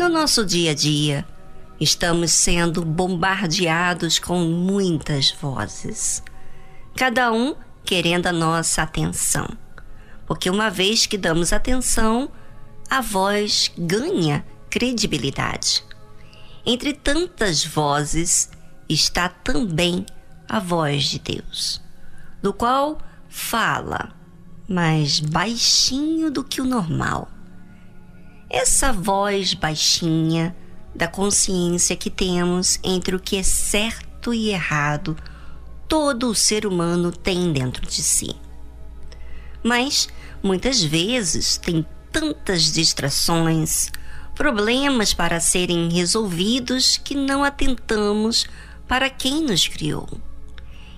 [0.00, 1.26] No nosso dia a dia,
[1.78, 6.22] estamos sendo bombardeados com muitas vozes,
[6.96, 7.54] cada um
[7.84, 9.46] querendo a nossa atenção.
[10.26, 12.32] Porque uma vez que damos atenção,
[12.88, 15.84] a voz ganha credibilidade.
[16.64, 18.50] Entre tantas vozes
[18.88, 20.06] está também
[20.48, 21.78] a voz de Deus,
[22.40, 22.96] do qual
[23.28, 24.14] fala,
[24.66, 27.28] mas baixinho do que o normal.
[28.50, 30.56] Essa voz baixinha
[30.92, 35.16] da consciência que temos entre o que é certo e errado,
[35.86, 38.34] todo o ser humano tem dentro de si.
[39.62, 40.08] Mas
[40.42, 43.92] muitas vezes tem tantas distrações,
[44.34, 48.46] problemas para serem resolvidos que não atentamos
[48.88, 50.08] para quem nos criou.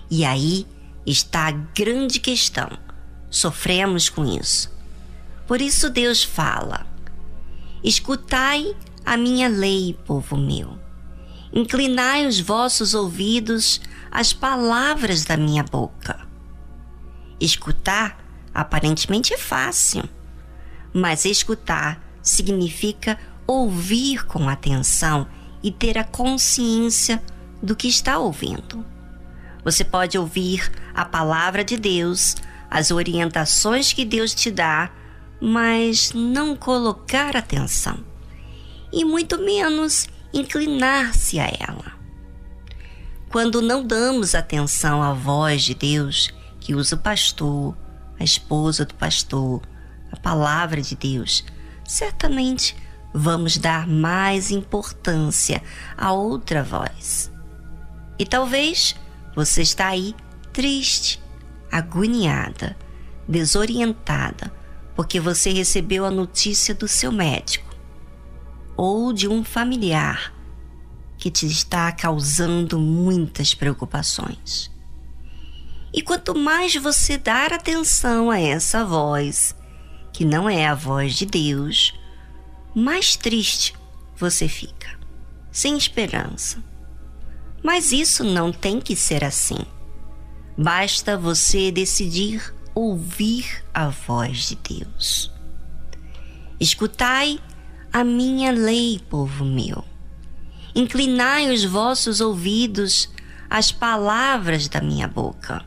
[0.09, 0.65] E aí
[1.05, 2.69] está a grande questão.
[3.29, 4.71] Sofremos com isso.
[5.45, 6.92] Por isso Deus fala:
[7.83, 8.73] Escutai
[9.05, 10.79] a minha lei, povo meu.
[11.51, 16.25] Inclinai os vossos ouvidos às palavras da minha boca.
[17.41, 18.23] Escutar
[18.53, 20.03] aparentemente é fácil,
[20.93, 25.27] mas escutar significa ouvir com atenção
[25.61, 27.21] e ter a consciência
[27.61, 28.85] do que está ouvindo.
[29.63, 32.35] Você pode ouvir a palavra de Deus,
[32.69, 34.89] as orientações que Deus te dá,
[35.45, 37.99] mas não colocar atenção
[38.93, 41.91] e muito menos inclinar-se a ela.
[43.29, 47.75] Quando não damos atenção à voz de Deus, que usa o pastor,
[48.17, 49.61] a esposa do pastor,
[50.13, 51.43] a palavra de Deus,
[51.83, 52.73] certamente
[53.13, 55.61] vamos dar mais importância
[55.97, 57.29] a outra voz.
[58.17, 58.95] E talvez
[59.35, 60.15] você está aí
[60.53, 61.21] triste,
[61.69, 62.77] agoniada,
[63.27, 64.62] desorientada,
[64.95, 67.73] porque você recebeu a notícia do seu médico
[68.75, 70.33] ou de um familiar
[71.17, 74.71] que te está causando muitas preocupações.
[75.93, 79.55] E quanto mais você dar atenção a essa voz,
[80.11, 81.93] que não é a voz de Deus,
[82.75, 83.73] mais triste
[84.15, 84.99] você fica,
[85.51, 86.73] sem esperança
[87.63, 89.59] mas isso não tem que ser assim.
[90.57, 95.31] Basta você decidir ouvir a voz de Deus.
[96.59, 97.39] Escutai
[97.91, 99.83] a minha lei, povo meu.
[100.75, 103.09] Inclinai os vossos ouvidos
[103.49, 105.63] às palavras da minha boca.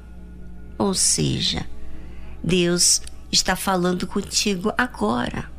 [0.79, 1.67] Ou seja,
[2.43, 3.01] Deus
[3.31, 5.51] está falando contigo agora.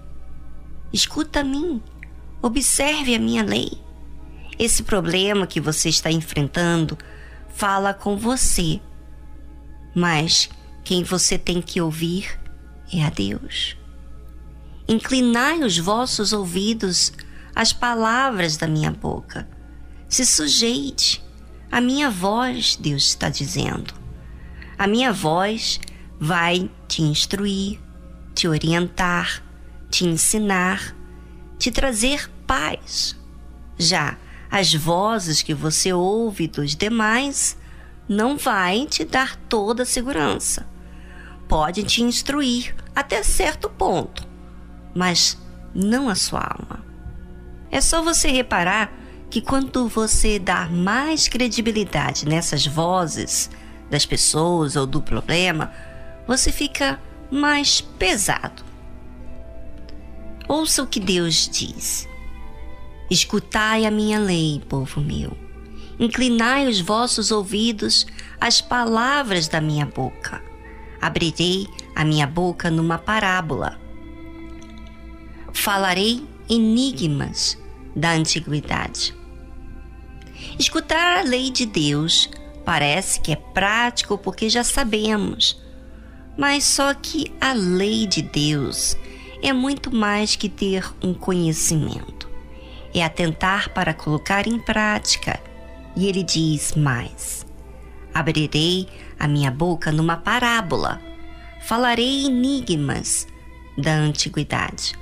[0.92, 1.82] Escuta a mim,
[2.42, 3.72] observe a minha lei.
[4.60, 6.98] Esse problema que você está enfrentando
[7.50, 8.82] fala com você,
[9.96, 10.50] mas
[10.88, 12.40] quem você tem que ouvir
[12.94, 13.76] é a Deus.
[14.88, 17.12] Inclinai os vossos ouvidos
[17.54, 19.46] às palavras da minha boca.
[20.08, 21.22] Se sujeite
[21.70, 23.94] à minha voz, Deus está dizendo.
[24.80, 25.78] A minha voz
[26.18, 27.82] vai te instruir,
[28.34, 29.44] te orientar,
[29.90, 30.96] te ensinar,
[31.60, 33.14] te trazer paz.
[33.78, 34.18] Já
[34.50, 37.58] as vozes que você ouve dos demais
[38.08, 40.77] não vai te dar toda a segurança.
[41.48, 44.28] Pode te instruir até certo ponto,
[44.94, 45.38] mas
[45.74, 46.84] não a sua alma.
[47.72, 48.92] É só você reparar
[49.30, 53.50] que quando você dá mais credibilidade nessas vozes
[53.90, 55.72] das pessoas ou do problema,
[56.28, 57.00] você fica
[57.32, 58.64] mais pesado.
[60.48, 62.08] Ouça o que Deus diz.
[63.10, 65.38] Escutai a minha lei, povo meu.
[66.00, 68.06] Inclinai os vossos ouvidos
[68.40, 70.42] às palavras da minha boca.
[71.02, 73.80] Abrirei a minha boca numa parábola.
[75.54, 77.58] Falarei enigmas
[77.96, 79.16] da antiguidade.
[80.60, 82.30] Escutar a lei de Deus
[82.64, 85.62] parece que é prático porque já sabemos,
[86.38, 88.96] mas só que a lei de Deus
[89.42, 92.18] é muito mais que ter um conhecimento
[93.00, 95.40] é atentar para colocar em prática.
[95.96, 97.46] E ele diz mais:
[98.18, 98.88] Abrirei
[99.20, 101.00] a minha boca numa parábola,
[101.62, 103.28] falarei enigmas
[103.78, 104.94] da antiguidade.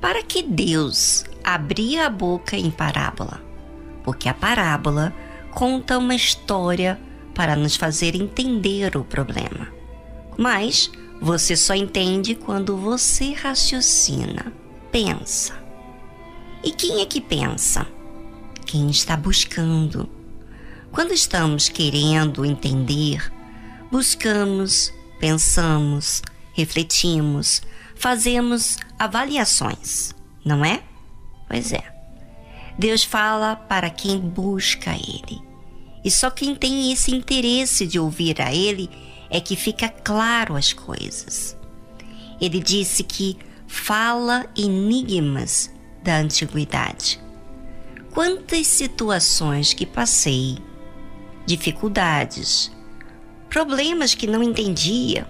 [0.00, 3.40] Para que Deus abria a boca em parábola?
[4.02, 5.14] Porque a parábola
[5.52, 7.00] conta uma história
[7.32, 9.68] para nos fazer entender o problema.
[10.36, 10.90] Mas
[11.20, 14.52] você só entende quando você raciocina,
[14.90, 15.54] pensa.
[16.64, 17.86] E quem é que pensa?
[18.66, 20.19] Quem está buscando.
[20.92, 23.32] Quando estamos querendo entender,
[23.92, 26.20] buscamos, pensamos,
[26.52, 27.62] refletimos,
[27.94, 30.12] fazemos avaliações,
[30.44, 30.82] não é?
[31.46, 31.84] Pois é.
[32.76, 35.40] Deus fala para quem busca Ele.
[36.04, 38.90] E só quem tem esse interesse de ouvir a Ele
[39.28, 41.56] é que fica claro as coisas.
[42.40, 43.36] Ele disse que
[43.68, 45.70] fala enigmas
[46.02, 47.20] da antiguidade.
[48.12, 50.58] Quantas situações que passei,
[51.46, 52.70] dificuldades,
[53.48, 55.26] problemas que não entendia,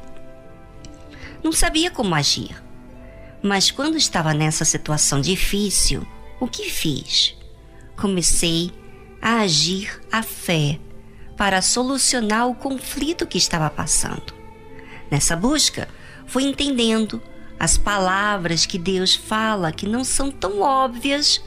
[1.43, 2.63] não sabia como agir.
[3.43, 6.07] Mas quando estava nessa situação difícil,
[6.39, 7.35] o que fiz?
[7.97, 8.71] Comecei
[9.21, 10.79] a agir a fé
[11.37, 14.35] para solucionar o conflito que estava passando.
[15.11, 15.89] Nessa busca,
[16.27, 17.23] fui entendendo
[17.59, 21.43] as palavras que Deus fala que não são tão óbvias,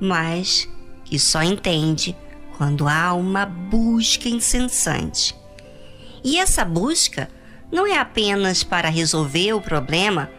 [0.00, 0.68] mas
[1.04, 2.16] que só entende
[2.62, 5.34] quando há uma busca incessante.
[6.22, 7.28] E essa busca
[7.72, 10.30] não é apenas para resolver o problema,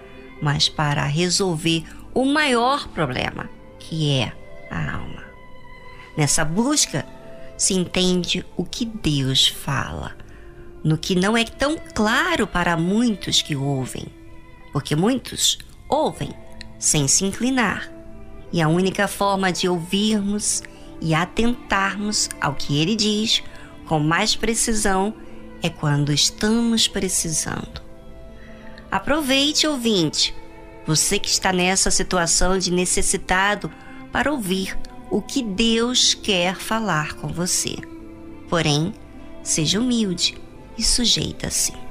[0.41, 1.83] mas para resolver
[2.13, 4.31] o maior problema, que é
[4.71, 5.21] a alma.
[6.15, 7.05] Nessa busca
[7.57, 10.15] se entende o que Deus fala,
[10.81, 14.05] no que não é tão claro para muitos que ouvem,
[14.71, 15.57] porque muitos
[15.89, 16.29] ouvem
[16.79, 17.91] sem se inclinar,
[18.49, 20.63] e a única forma de ouvirmos
[21.03, 23.43] e atentarmos ao que ele diz
[23.85, 25.13] com mais precisão
[25.61, 27.81] é quando estamos precisando.
[28.89, 30.33] Aproveite, ouvinte,
[30.87, 33.69] você que está nessa situação de necessitado,
[34.11, 34.77] para ouvir
[35.09, 37.75] o que Deus quer falar com você.
[38.47, 38.93] Porém,
[39.41, 40.37] seja humilde
[40.77, 41.82] e sujeita-se.